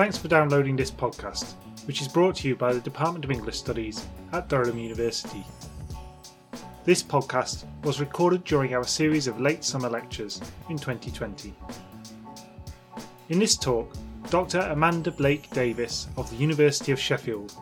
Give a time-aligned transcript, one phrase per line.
[0.00, 1.52] thanks for downloading this podcast,
[1.84, 5.44] which is brought to you by the Department of English Studies at Durham University.
[6.86, 10.40] This podcast was recorded during our series of late summer lectures
[10.70, 11.52] in 2020.
[13.28, 13.92] In this talk,
[14.30, 14.60] Dr.
[14.60, 17.54] Amanda Blake Davis of the University of Sheffield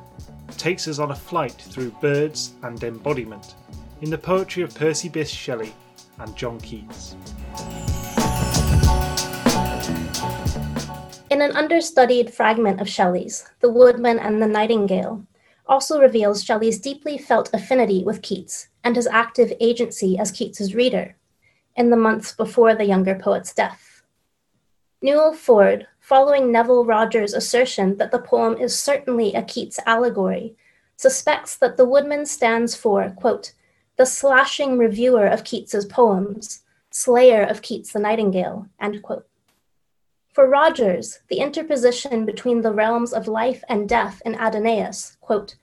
[0.50, 3.56] takes us on a flight through birds and embodiment
[4.00, 5.74] in the poetry of Percy Bysshe Shelley
[6.20, 7.16] and John Keats.
[11.38, 15.24] In an understudied fragment of Shelley's, The Woodman and the Nightingale,
[15.68, 21.14] also reveals Shelley's deeply felt affinity with Keats and his active agency as Keats's reader
[21.76, 24.02] in the months before the younger poet's death.
[25.00, 30.56] Newell Ford, following Neville Rogers' assertion that the poem is certainly a Keats allegory,
[30.96, 33.52] suspects that the woodman stands for, quote,
[33.96, 39.28] the slashing reviewer of Keats's poems, slayer of Keats the Nightingale, end quote.
[40.38, 45.56] For Rogers, the interposition between the realms of life and death in Adonais, quote,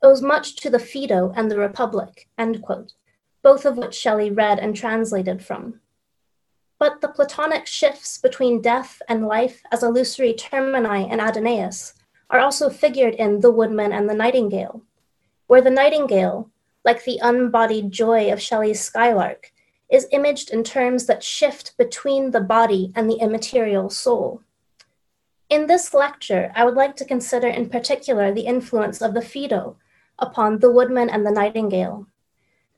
[0.00, 2.92] owes much to the Phaedo and the Republic, end quote,
[3.42, 5.80] both of which Shelley read and translated from.
[6.78, 11.92] But the Platonic shifts between death and life as illusory termini in Adonais
[12.30, 14.82] are also figured in The Woodman and the Nightingale,
[15.48, 16.48] where the nightingale,
[16.84, 19.50] like the unbodied joy of Shelley's Skylark,
[19.92, 24.40] is imaged in terms that shift between the body and the immaterial soul.
[25.50, 29.76] In this lecture, I would like to consider in particular the influence of the Phaedo
[30.18, 32.06] upon the woodman and the nightingale,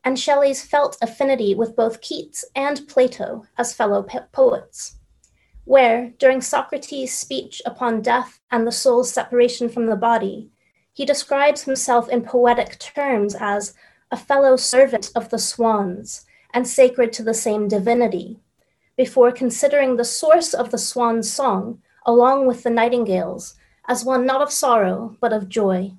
[0.02, 4.96] and Shelley's felt affinity with both Keats and Plato as fellow po- poets,
[5.64, 10.50] where, during Socrates' speech upon death and the soul's separation from the body,
[10.92, 13.74] he describes himself in poetic terms as
[14.10, 18.38] a fellow servant of the swans and sacred to the same divinity,
[18.96, 23.56] before considering the source of the swan's song, along with the nightingale's,
[23.88, 25.92] as one not of sorrow, but of joy.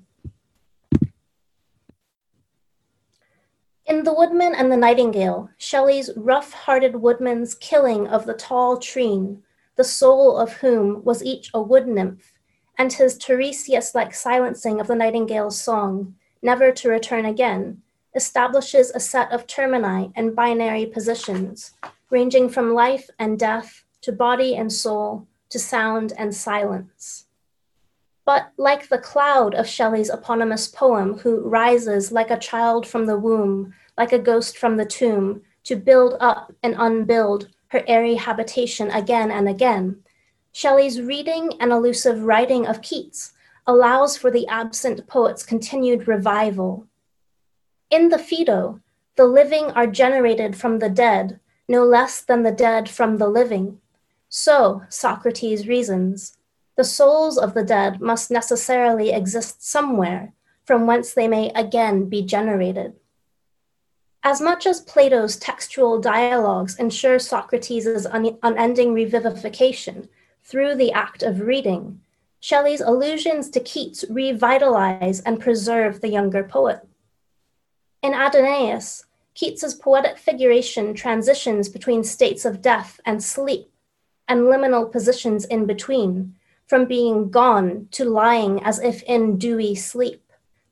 [3.84, 9.42] In The Woodman and the Nightingale, Shelley's rough hearted woodman's killing of the tall treen,
[9.76, 12.32] the soul of whom was each a wood nymph,
[12.78, 17.82] and his Tiresias like silencing of the nightingale's song, never to return again,
[18.16, 21.72] establishes a set of termini and binary positions,
[22.10, 27.26] ranging from life and death to body and soul to sound and silence.
[28.24, 33.18] But like the cloud of Shelley's eponymous poem, who rises like a child from the
[33.18, 38.90] womb, like a ghost from the tomb, to build up and unbuild her airy habitation
[38.90, 40.02] again and again,
[40.52, 43.34] Shelley's reading and allusive writing of Keats
[43.66, 46.86] allows for the absent poet's continued revival,
[47.90, 48.80] in the Phaedo,
[49.16, 53.80] the living are generated from the dead, no less than the dead from the living.
[54.28, 56.36] So, Socrates reasons,
[56.76, 60.32] the souls of the dead must necessarily exist somewhere,
[60.64, 62.94] from whence they may again be generated.
[64.22, 70.08] As much as Plato's textual dialogues ensure Socrates' un- unending revivification
[70.42, 72.00] through the act of reading,
[72.40, 76.80] Shelley's allusions to Keats revitalize and preserve the younger poet.
[78.02, 83.70] In Adonais, Keats's poetic figuration transitions between states of death and sleep
[84.28, 86.34] and liminal positions in between,
[86.66, 90.22] from being gone to lying as if in dewy sleep,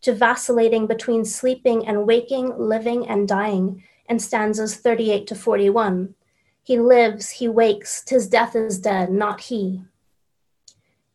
[0.02, 6.14] to vacillating between sleeping and waking, living and dying, in stanzas 38 to 41.
[6.62, 9.82] He lives, he wakes, tis death is dead, not he.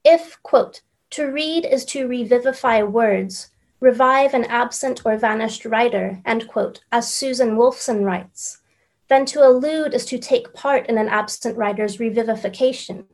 [0.03, 0.81] If, quote,
[1.12, 7.13] to read is to revivify words, revive an absent or vanished writer, end quote, as
[7.13, 8.62] Susan Wolfson writes,
[9.07, 13.06] then to allude is to take part in an absent writer's revivification.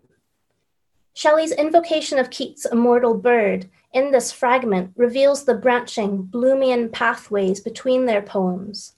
[1.14, 8.06] Shelley's invocation of Keats' immortal bird in this fragment reveals the branching Bloomian pathways between
[8.06, 8.96] their poems,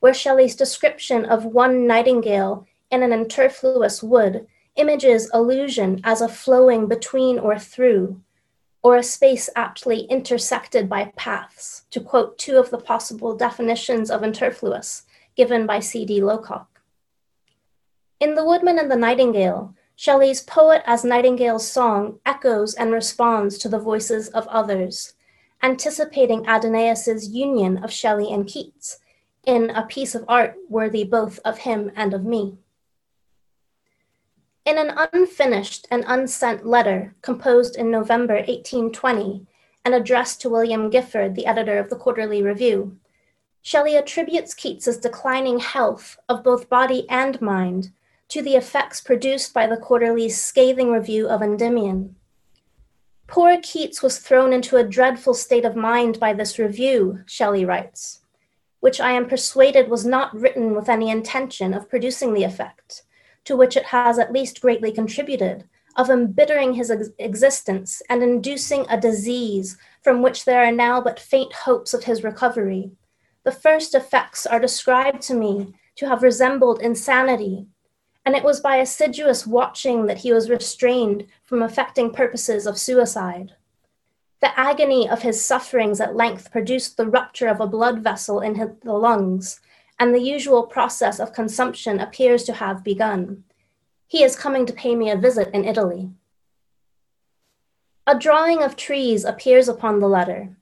[0.00, 6.86] where Shelley's description of one nightingale in an interfluous wood images allusion as a flowing
[6.86, 8.22] between or through,
[8.82, 14.22] or a space aptly intersected by paths, to quote two of the possible definitions of
[14.22, 15.02] interfluous
[15.36, 16.20] given by C.D.
[16.20, 16.66] Locock.
[18.20, 23.68] In The Woodman and the Nightingale, Shelley's poet as Nightingale's song echoes and responds to
[23.68, 25.14] the voices of others,
[25.62, 28.98] anticipating Adonais' union of Shelley and Keats
[29.44, 32.58] in a piece of art worthy both of him and of me.
[34.68, 39.46] In an unfinished and unsent letter composed in November 1820
[39.82, 42.98] and addressed to William Gifford, the editor of the Quarterly Review,
[43.62, 47.92] Shelley attributes Keats's declining health of both body and mind
[48.28, 52.16] to the effects produced by the Quarterly's scathing review of Endymion.
[53.26, 58.20] Poor Keats was thrown into a dreadful state of mind by this review, Shelley writes,
[58.80, 63.04] which I am persuaded was not written with any intention of producing the effect,
[63.48, 65.64] to which it has at least greatly contributed,
[65.96, 71.18] of embittering his ex- existence and inducing a disease from which there are now but
[71.18, 72.90] faint hopes of his recovery.
[73.44, 77.66] The first effects are described to me to have resembled insanity,
[78.26, 83.54] and it was by assiduous watching that he was restrained from effecting purposes of suicide.
[84.42, 88.56] The agony of his sufferings at length produced the rupture of a blood vessel in
[88.56, 89.60] his, the lungs,
[89.98, 93.44] and the usual process of consumption appears to have begun.
[94.06, 96.10] He is coming to pay me a visit in Italy.
[98.06, 100.56] A drawing of trees appears upon the letter,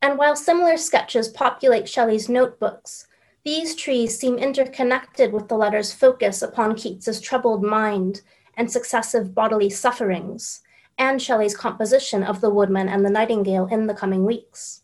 [0.00, 3.06] and while similar sketches populate Shelley's notebooks,
[3.44, 8.22] these trees seem interconnected with the letter's focus upon Keats's troubled mind
[8.56, 10.60] and successive bodily sufferings,
[10.98, 14.81] and Shelley's composition of the woodman and the nightingale in the coming weeks.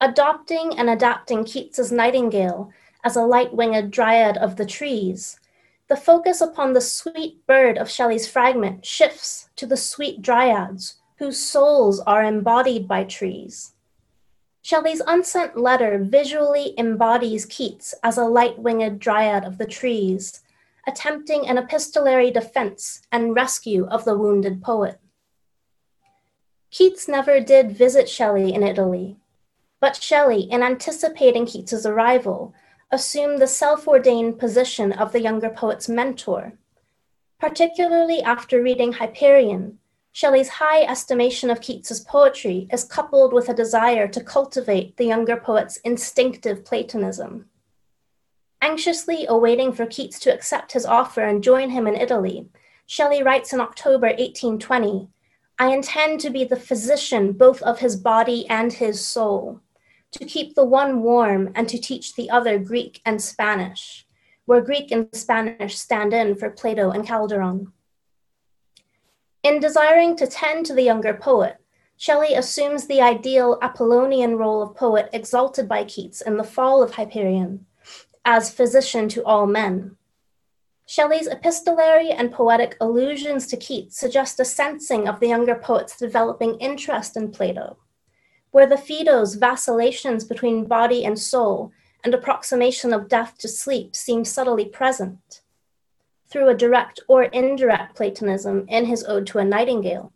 [0.00, 2.70] Adopting and adapting Keats's nightingale
[3.02, 5.40] as a light winged dryad of the trees,
[5.88, 11.38] the focus upon the sweet bird of Shelley's fragment shifts to the sweet dryads whose
[11.38, 13.72] souls are embodied by trees.
[14.60, 20.42] Shelley's unsent letter visually embodies Keats as a light winged dryad of the trees,
[20.86, 25.00] attempting an epistolary defense and rescue of the wounded poet.
[26.70, 29.16] Keats never did visit Shelley in Italy,
[29.86, 32.52] but Shelley, in anticipating Keats's arrival,
[32.90, 36.54] assumed the self ordained position of the younger poet's mentor.
[37.38, 39.78] Particularly after reading Hyperion,
[40.10, 45.36] Shelley's high estimation of Keats's poetry is coupled with a desire to cultivate the younger
[45.36, 47.46] poet's instinctive Platonism.
[48.60, 52.48] Anxiously awaiting for Keats to accept his offer and join him in Italy,
[52.86, 55.08] Shelley writes in October 1820
[55.60, 59.60] I intend to be the physician both of his body and his soul
[60.16, 64.06] to keep the one warm and to teach the other Greek and Spanish,
[64.46, 67.72] where Greek and Spanish stand in for Plato and Calderon.
[69.42, 71.58] In desiring to tend to the younger poet,
[71.96, 76.94] Shelley assumes the ideal Apollonian role of poet exalted by Keats in the fall of
[76.94, 77.66] Hyperion,
[78.24, 79.96] as physician to all men.
[80.86, 86.58] Shelley's epistolary and poetic allusions to Keats suggest a sensing of the younger poet's developing
[86.58, 87.78] interest in Plato
[88.56, 91.70] where the Phaedo's vacillations between body and soul
[92.02, 95.42] and approximation of death to sleep seem subtly present
[96.30, 100.10] through a direct or indirect Platonism in his Ode to a Nightingale.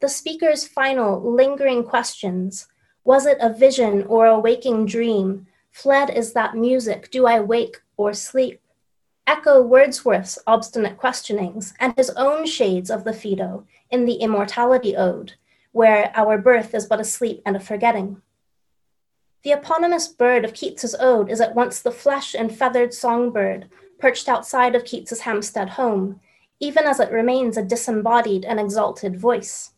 [0.00, 2.68] The speaker's final lingering questions
[3.04, 5.46] was it a vision or a waking dream?
[5.72, 8.60] Fled is that music, do I wake or sleep?
[9.26, 15.32] Echo Wordsworth's obstinate questionings and his own shades of the Phaedo in the Immortality Ode,
[15.74, 18.22] where our birth is but a sleep and a forgetting.
[19.42, 23.68] The eponymous bird of Keats's ode is at once the flesh and feathered songbird
[23.98, 26.20] perched outside of Keats's Hampstead home,
[26.60, 29.72] even as it remains a disembodied and exalted voice.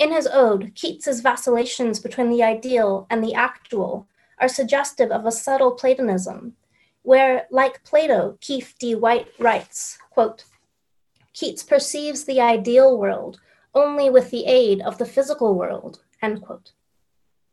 [0.00, 4.08] In his ode, Keats's vacillations between the ideal and the actual
[4.40, 6.56] are suggestive of a subtle Platonism,
[7.02, 8.96] where, like Plato, Keith D.
[8.96, 10.42] White writes, quote,
[11.32, 13.38] Keats perceives the ideal world
[13.76, 16.00] only with the aid of the physical world.
[16.22, 16.72] End quote.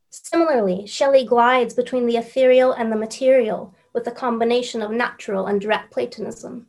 [0.10, 5.60] Similarly, Shelley glides between the ethereal and the material with a combination of natural and
[5.60, 6.68] direct Platonism.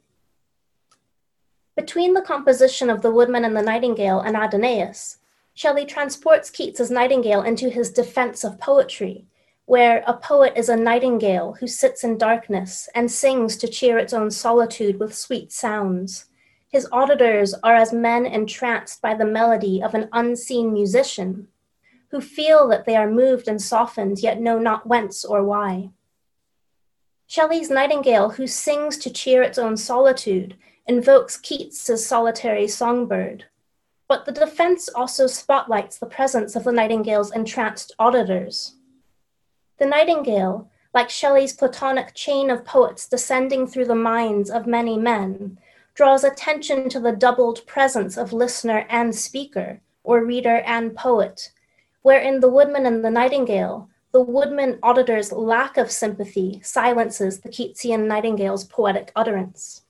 [1.76, 5.18] Between the composition of The Woodman and the Nightingale and Adonais,
[5.54, 9.26] Shelley transports Keats's Nightingale into his defense of poetry,
[9.66, 14.12] where a poet is a nightingale who sits in darkness and sings to cheer its
[14.12, 16.26] own solitude with sweet sounds,
[16.75, 21.47] his auditors are as men entranced by the melody of an unseen musician,
[22.09, 25.88] who feel that they are moved and softened, yet know not whence or why.
[27.28, 30.57] Shelley's nightingale, who sings to cheer its own solitude,
[30.88, 33.45] invokes Keats's solitary songbird.
[34.09, 38.75] But the defense also spotlights the presence of the nightingale's entranced auditors.
[39.78, 45.61] The nightingale, like Shelley's Platonic chain of poets descending through the minds of many men,
[45.95, 51.51] draws attention to the doubled presence of listener and speaker, or reader and poet,
[52.03, 57.49] where in The Woodman and the Nightingale, the woodman auditor's lack of sympathy silences the
[57.49, 59.83] Keatsian nightingale's poetic utterance.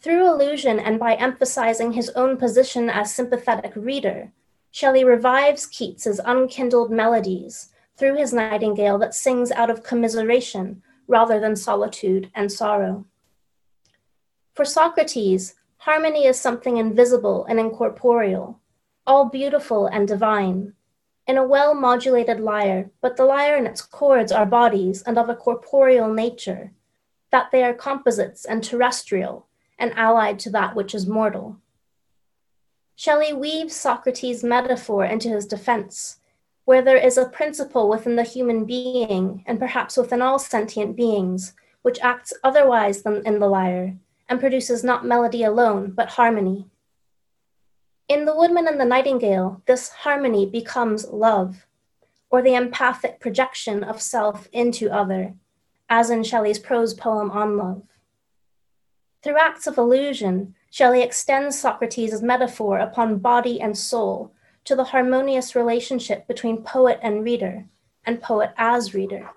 [0.00, 4.32] Through allusion and by emphasizing his own position as sympathetic reader,
[4.70, 11.56] Shelley revives Keats's unkindled melodies through his nightingale that sings out of commiseration rather than
[11.56, 13.04] solitude and sorrow.
[14.60, 18.60] For Socrates, harmony is something invisible and incorporeal,
[19.06, 20.74] all beautiful and divine,
[21.26, 25.30] in a well modulated lyre, but the lyre and its chords are bodies and of
[25.30, 26.72] a corporeal nature,
[27.30, 29.46] that they are composites and terrestrial,
[29.78, 31.56] and allied to that which is mortal.
[32.96, 36.18] Shelley weaves Socrates' metaphor into his defense,
[36.66, 41.54] where there is a principle within the human being, and perhaps within all sentient beings,
[41.80, 43.96] which acts otherwise than in the lyre,
[44.30, 46.64] and produces not melody alone, but harmony.
[48.08, 51.66] In The Woodman and the Nightingale, this harmony becomes love,
[52.30, 55.34] or the empathic projection of self into other,
[55.88, 57.82] as in Shelley's prose poem on love.
[59.22, 64.32] Through acts of allusion, Shelley extends Socrates' metaphor upon body and soul
[64.64, 67.66] to the harmonious relationship between poet and reader,
[68.04, 69.30] and poet as reader.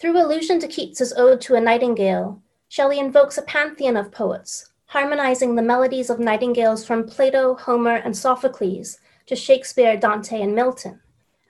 [0.00, 2.42] Through allusion to Keats's Ode to a Nightingale,
[2.74, 8.16] Shelley invokes a pantheon of poets, harmonizing the melodies of nightingales from Plato, Homer, and
[8.16, 11.00] Sophocles to Shakespeare, Dante, and Milton,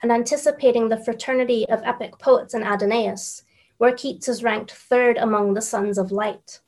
[0.03, 3.41] and anticipating the fraternity of epic poets in Adonais,
[3.79, 6.59] where Keats is ranked third among the sons of light.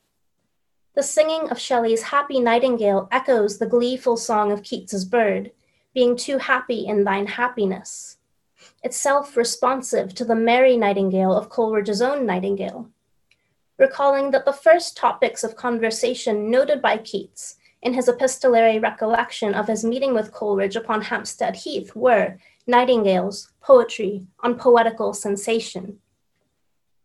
[0.95, 5.51] The singing of Shelley's Happy Nightingale echoes the gleeful song of Keats's bird,
[5.93, 8.17] being too happy in thine happiness,
[8.83, 12.89] itself responsive to the merry nightingale of Coleridge's own Nightingale.
[13.77, 19.67] Recalling that the first topics of conversation noted by Keats in his epistolary recollection of
[19.67, 25.99] his meeting with Coleridge upon Hampstead Heath were nightingales, poetry, on poetical sensation.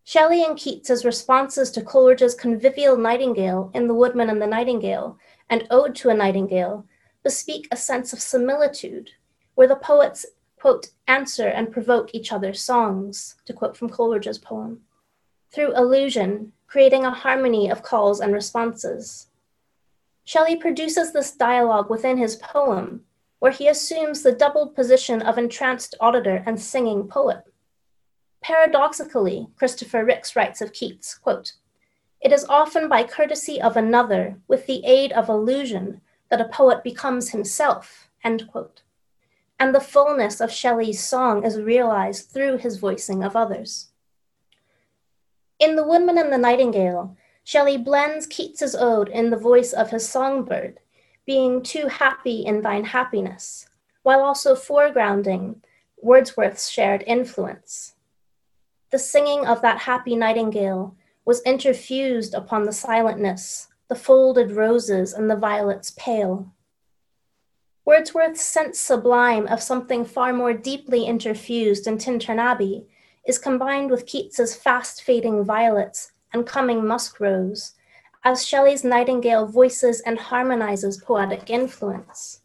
[0.04, 5.18] Shelley and Keats's responses to Coleridge's convivial nightingale in The Woodman and the Nightingale
[5.50, 6.86] and Ode to a Nightingale
[7.22, 9.10] bespeak a sense of similitude,
[9.54, 10.26] where the poets,
[10.58, 14.80] quote, answer and provoke each other's songs, to quote from Coleridge's poem,
[15.52, 19.28] through allusion, creating a harmony of calls and responses.
[20.24, 23.02] Shelley produces this dialogue within his poem,
[23.38, 27.44] where he assumes the doubled position of entranced auditor and singing poet.
[28.40, 31.52] Paradoxically, Christopher Ricks writes of Keats, quote,
[32.20, 36.82] It is often by courtesy of another, with the aid of allusion, that a poet
[36.82, 38.82] becomes himself, end quote.
[39.60, 43.91] And the fullness of Shelley's song is realized through his voicing of others.
[45.62, 50.08] In The Woodman and the Nightingale, Shelley blends Keats's ode in the voice of his
[50.08, 50.80] songbird,
[51.24, 53.68] being too happy in thine happiness,
[54.02, 55.62] while also foregrounding
[56.02, 57.94] Wordsworth's shared influence
[58.92, 65.30] the singing of that happy nightingale was interfused upon the silentness, the folded roses and
[65.30, 66.52] the violets pale.
[67.86, 72.86] Wordsworth's sense sublime of something far more deeply interfused in Tintern Abbey
[73.26, 77.74] is combined with Keats's fast fading violets and coming musk rose,
[78.24, 82.40] as Shelley's nightingale voices and harmonizes poetic influence.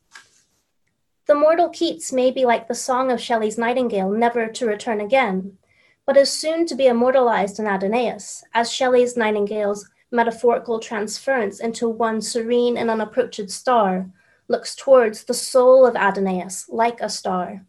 [1.28, 5.58] The mortal Keats may be like the song of Shelley's nightingale, never to return again,
[6.06, 12.22] but is soon to be immortalized in Adonais, as Shelley's Nightingale's metaphorical transference into one
[12.22, 14.10] serene and unapproached star
[14.48, 17.66] looks towards the soul of Adonais like a star.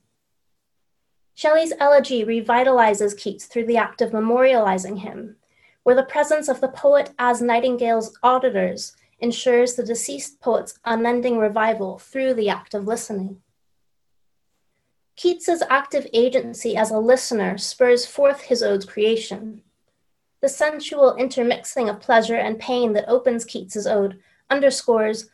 [1.38, 5.36] Shelley's elegy revitalizes Keats through the act of memorializing him,
[5.84, 11.96] where the presence of the poet as Nightingale's auditors ensures the deceased poet's unending revival
[12.00, 13.40] through the act of listening.
[15.14, 19.62] Keats's active agency as a listener spurs forth his ode's creation.
[20.40, 24.18] The sensual intermixing of pleasure and pain that opens Keats's ode
[24.50, 25.30] underscores,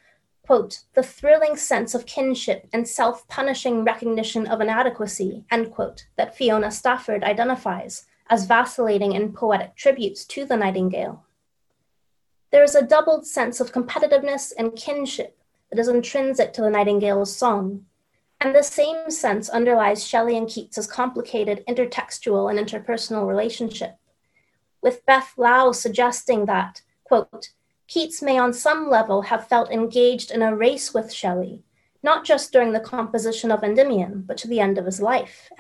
[0.47, 6.71] quote, the thrilling sense of kinship and self-punishing recognition of inadequacy, end quote, that Fiona
[6.71, 11.25] Stafford identifies as vacillating in poetic tributes to the nightingale.
[12.51, 15.39] There is a doubled sense of competitiveness and kinship
[15.71, 17.87] that is intrinsic to the nightingale's song,
[18.41, 23.97] and the same sense underlies Shelley and Keats's complicated intertextual and interpersonal relationship,
[24.83, 27.51] with Beth Lau suggesting that, quote,
[27.87, 31.63] Keats may on some level have felt engaged in a race with Shelley,
[32.03, 35.51] not just during the composition of Endymion, but to the end of his life.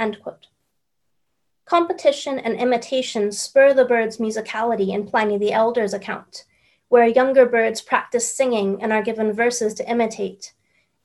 [1.66, 6.44] Competition and imitation spur the bird's musicality in Pliny the Elder's account,
[6.88, 10.52] where younger birds practice singing and are given verses to imitate,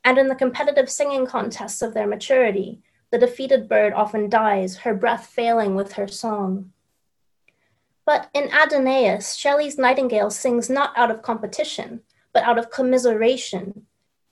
[0.04, 4.94] and in the competitive singing contests of their maturity, the defeated bird often dies, her
[4.94, 6.72] breath failing with her song.
[8.10, 12.02] But in Adonais, Shelley's nightingale sings not out of competition,
[12.34, 13.86] but out of commiseration.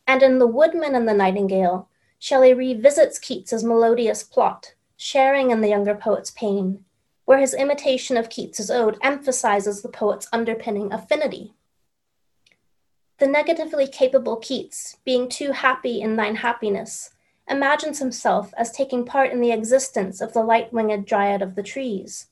[0.07, 5.67] And in The Woodman and the Nightingale, Shelley revisits Keats's melodious plot, sharing in the
[5.67, 6.85] younger poet's pain,
[7.25, 11.53] where his imitation of Keats's ode emphasizes the poet's underpinning affinity.
[13.19, 17.11] the negatively capable Keats, being too happy in thine happiness,
[17.47, 21.61] imagines himself as taking part in the existence of the light winged dryad of the
[21.61, 22.29] trees,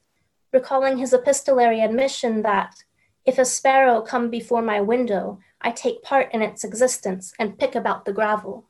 [0.56, 2.84] recalling his epistolary admission that,
[3.26, 7.76] if a sparrow come before my window, I take part in its existence and pick
[7.76, 8.66] about the gravel.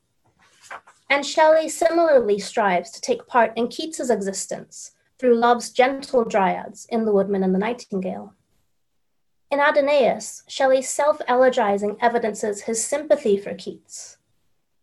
[1.10, 7.06] And Shelley similarly strives to take part in Keats's existence through love's gentle dryads in
[7.06, 8.34] The Woodman and the Nightingale.
[9.52, 14.18] In Adonais, Shelley's self elegizing evidences his sympathy for Keats.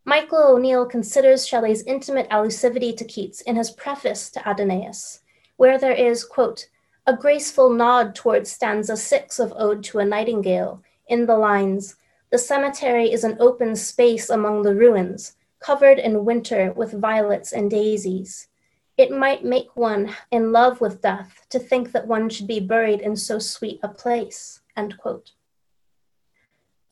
[0.05, 5.21] Michael O'Neill considers Shelley's intimate allusivity to Keats in his preface to Adonais,
[5.57, 6.69] where there is, quote,
[7.05, 11.97] a graceful nod towards stanza six of Ode to a Nightingale in the lines,
[12.31, 17.71] The cemetery is an open space among the ruins, covered in winter with violets and
[17.71, 18.49] daisies.
[18.97, 23.01] It might make one in love with death to think that one should be buried
[23.01, 24.61] in so sweet a place.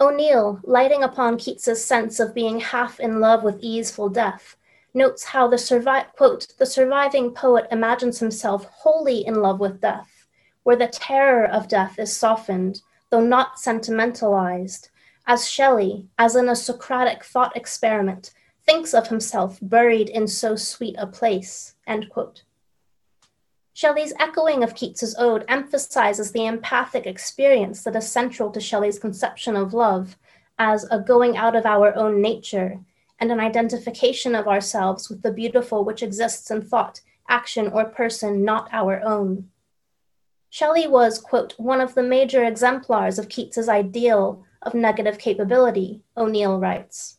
[0.01, 4.57] O'Neill, lighting upon Keats's sense of being half in love with easeful death,
[4.95, 10.27] notes how the quote, the surviving poet imagines himself wholly in love with death,
[10.63, 14.91] where the terror of death is softened, though not sentimentalized,
[15.27, 18.33] as Shelley, as in a Socratic thought experiment,
[18.67, 21.75] thinks of himself buried in so sweet a place.
[21.87, 22.43] End quote.
[23.73, 29.57] Shelley's echoing of Keats's ode emphasizes the empathic experience that is central to Shelley's conception
[29.57, 30.17] of love
[30.59, 32.79] as a going out of our own nature
[33.21, 38.45] and an identification of ourselves with the beautiful which exists in thought, action, or person
[38.45, 39.51] not our own.
[40.49, 46.59] Shelley was, quote, one of the major exemplars of Keats's ideal of negative capability, O'Neill
[46.59, 47.19] writes.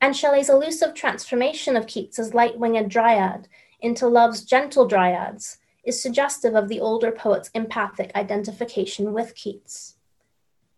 [0.00, 3.48] And Shelley's allusive transformation of Keats's light winged dryad
[3.80, 9.96] into love's gentle dryads is suggestive of the older poet's empathic identification with Keats.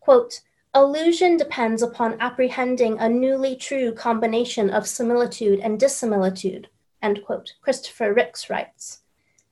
[0.00, 0.40] Quote,
[0.74, 6.68] Allusion depends upon apprehending a newly true combination of similitude and dissimilitude,
[7.02, 9.00] end quote, Christopher Ricks writes.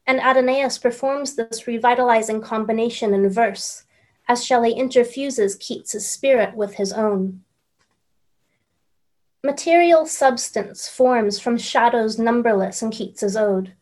[0.06, 3.84] And Adonais performs this revitalizing combination in verse,
[4.28, 7.42] as Shelley interfuses Keats's spirit with his own.
[9.42, 13.72] Material substance forms from shadows numberless in Keats's ode,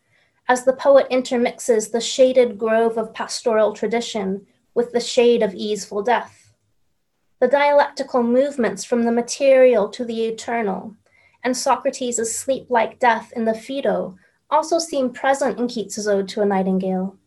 [0.47, 6.01] as the poet intermixes the shaded grove of pastoral tradition with the shade of easeful
[6.01, 6.44] death.
[7.39, 10.95] The dialectical movements from the material to the eternal,
[11.43, 14.17] and Socrates' sleep like death in the Phaedo
[14.49, 17.17] also seem present in Keats's Ode to a Nightingale.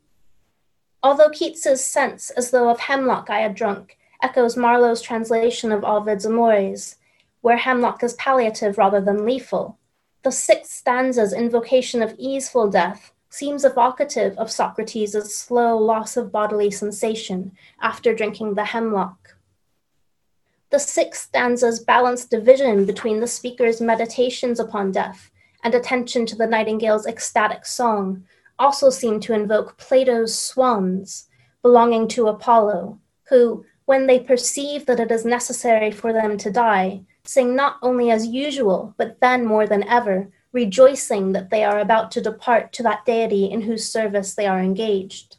[1.03, 6.25] Although Keats's sense as though of hemlock I had drunk echoes Marlowe's translation of Ovid's
[6.25, 6.97] Amores,
[7.43, 9.79] where hemlock is palliative rather than lethal,
[10.23, 16.71] the sixth stanza's invocation of easeful death seems evocative of Socrates' slow loss of bodily
[16.71, 19.38] sensation after drinking the hemlock.
[20.71, 25.31] The sixth stanza's balanced division between the speaker's meditations upon death
[25.65, 28.25] and attention to the nightingale's ecstatic song
[28.59, 31.29] also seem to invoke Plato's swans
[31.63, 37.03] belonging to Apollo, who, when they perceive that it is necessary for them to die,
[37.25, 42.11] sing not only as usual, but then more than ever, rejoicing that they are about
[42.11, 45.37] to depart to that deity in whose service they are engaged.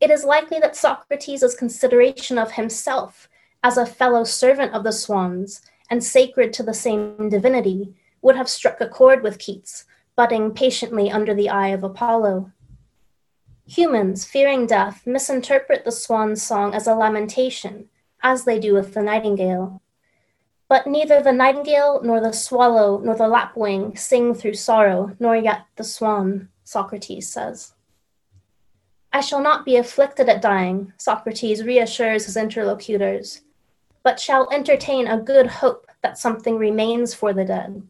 [0.00, 3.28] It is likely that Socrates' consideration of himself
[3.68, 8.48] as a fellow servant of the swans and sacred to the same divinity would have
[8.48, 9.84] struck a chord with Keats,
[10.16, 12.50] budding patiently under the eye of Apollo.
[13.66, 17.90] Humans, fearing death, misinterpret the swan's song as a lamentation,
[18.22, 19.82] as they do with the nightingale.
[20.66, 25.66] But neither the nightingale, nor the swallow, nor the lapwing sing through sorrow, nor yet
[25.76, 27.74] the swan, Socrates says.
[29.12, 33.42] I shall not be afflicted at dying, Socrates reassures his interlocutors,
[34.08, 37.82] but shall entertain a good hope that something remains for the dead.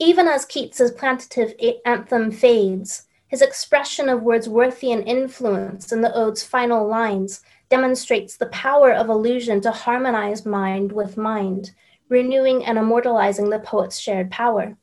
[0.00, 1.54] Even as Keats's plaintive
[1.86, 8.92] anthem fades, his expression of Wordsworthian influence in the ode's final lines demonstrates the power
[8.92, 11.70] of allusion to harmonize mind with mind,
[12.08, 14.76] renewing and immortalizing the poet's shared power.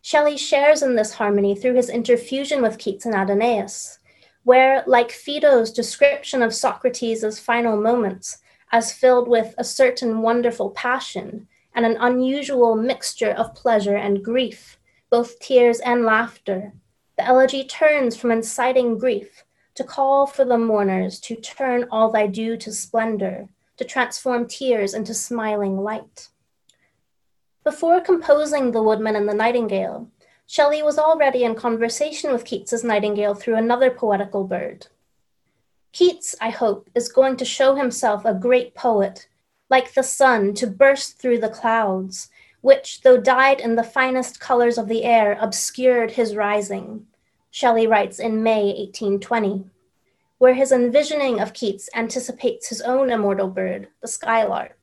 [0.00, 3.98] Shelley shares in this harmony through his interfusion with Keats and Adonais,
[4.44, 8.38] where, like Phaedo's description of Socrates' final moments,
[8.72, 14.78] as filled with a certain wonderful passion and an unusual mixture of pleasure and grief,
[15.10, 16.72] both tears and laughter,
[17.16, 22.26] the elegy turns from inciting grief to call for the mourners to turn all thy
[22.26, 26.28] dew to splendor, to transform tears into smiling light.
[27.64, 30.08] Before composing The Woodman and the Nightingale,
[30.46, 34.88] Shelley was already in conversation with Keats's nightingale through another poetical bird.
[35.92, 39.26] Keats, I hope, is going to show himself a great poet,
[39.68, 44.78] like the sun to burst through the clouds, which, though dyed in the finest colors
[44.78, 47.06] of the air, obscured his rising.
[47.50, 49.64] Shelley writes in May 1820,
[50.38, 54.78] where his envisioning of Keats anticipates his own immortal bird, the skylark.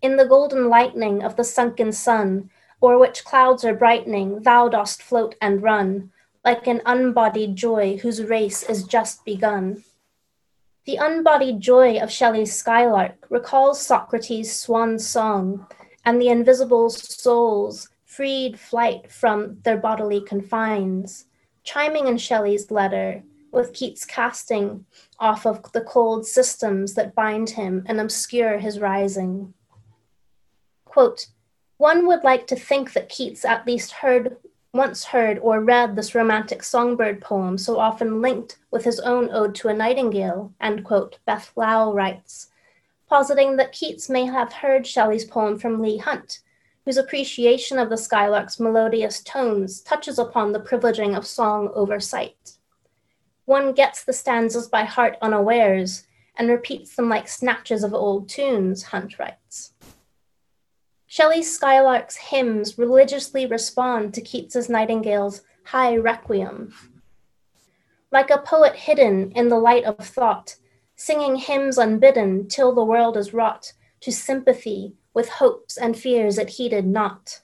[0.00, 2.50] In the golden lightning of the sunken sun,
[2.82, 6.12] o'er which clouds are brightening, thou dost float and run,
[6.44, 9.82] like an unbodied joy whose race is just begun.
[10.84, 15.66] The unbodied joy of Shelley's Skylark recalls Socrates' swan song
[16.04, 21.24] and the invisible soul's freed flight from their bodily confines,
[21.62, 24.84] chiming in Shelley's letter with Keats' casting
[25.18, 29.54] off of the cold systems that bind him and obscure his rising.
[30.84, 31.28] Quote,
[31.78, 34.36] one would like to think that Keats at least heard
[34.74, 39.54] once heard or read this romantic songbird poem so often linked with his own ode
[39.54, 42.48] to a nightingale, end quote, Beth writes,
[43.08, 46.40] positing that Keats may have heard Shelley's poem from Leigh Hunt,
[46.84, 52.58] whose appreciation of the skylark's melodious tones touches upon the privileging of song over sight.
[53.44, 56.04] One gets the stanzas by heart unawares
[56.36, 59.73] and repeats them like snatches of old tunes, Hunt writes.
[61.14, 66.74] Shelley's Skylark's hymns religiously respond to Keats's Nightingale's high requiem.
[68.10, 70.56] Like a poet hidden in the light of thought,
[70.96, 76.48] singing hymns unbidden till the world is wrought to sympathy with hopes and fears it
[76.48, 77.42] heeded not.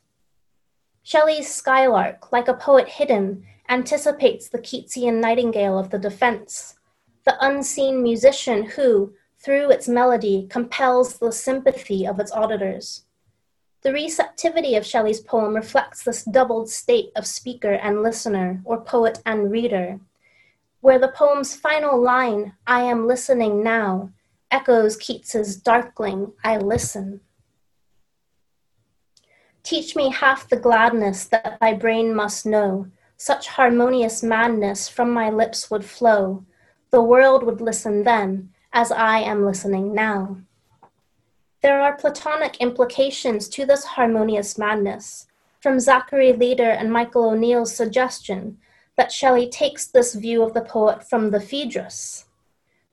[1.04, 6.74] Shelley's Skylark, like a poet hidden, anticipates the Keatsian nightingale of the defense,
[7.24, 13.04] the unseen musician who, through its melody, compels the sympathy of its auditors.
[13.82, 19.22] The receptivity of Shelley's poem reflects this doubled state of speaker and listener, or poet
[19.24, 19.98] and reader,
[20.80, 24.10] where the poem's final line, I am listening now,
[24.50, 27.20] echoes Keats's darkling, I listen.
[29.62, 35.30] Teach me half the gladness that thy brain must know, such harmonious madness from my
[35.30, 36.44] lips would flow.
[36.90, 40.38] The world would listen then, as I am listening now.
[41.62, 45.26] There are Platonic implications to this harmonious madness,
[45.60, 48.56] from Zachary Leader and Michael O'Neill's suggestion
[48.96, 52.24] that Shelley takes this view of the poet from the Phaedrus,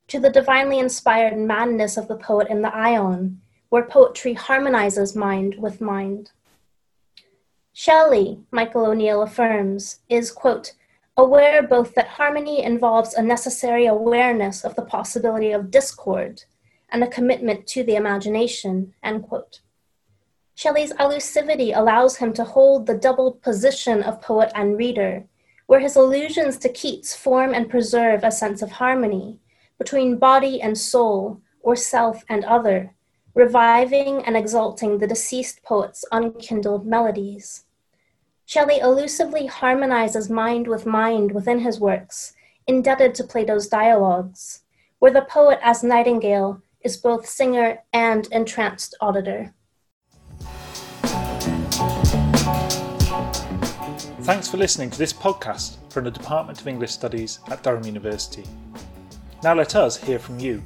[0.09, 5.55] to the divinely inspired madness of the poet in the Ion, where poetry harmonizes mind
[5.57, 6.31] with mind.
[7.71, 10.73] Shelley, Michael O'Neill affirms, is, quote,
[11.15, 16.43] aware both that harmony involves a necessary awareness of the possibility of discord
[16.89, 19.61] and a commitment to the imagination, end quote.
[20.55, 25.25] Shelley's allusivity allows him to hold the doubled position of poet and reader,
[25.67, 29.39] where his allusions to Keats form and preserve a sense of harmony
[29.77, 32.95] between body and soul, or self and other,
[33.35, 37.65] reviving and exalting the deceased poet's unkindled melodies.
[38.45, 42.33] Shelley allusively harmonizes mind with mind within his works,
[42.65, 44.61] indebted to Plato's dialogues,
[44.99, 49.53] where the poet as Nightingale is both singer and entranced auditor.
[54.21, 58.43] Thanks for listening to this podcast from the Department of English Studies at Durham University.
[59.43, 60.61] Now let us hear from you.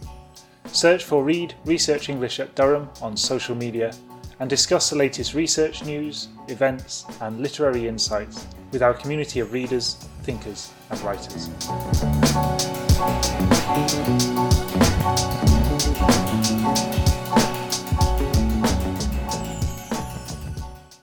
[0.65, 3.93] Search for Read Research English at Durham on social media
[4.39, 9.95] and discuss the latest research news, events, and literary insights with our community of readers,
[10.23, 11.49] thinkers, and writers.